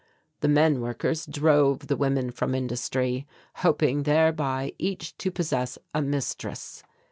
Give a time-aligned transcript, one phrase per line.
[0.39, 6.81] The men workers drove the women from industry, hoping thereby each to possess a mistress.